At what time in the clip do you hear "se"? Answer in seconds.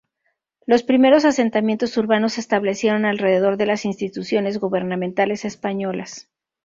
2.33-2.41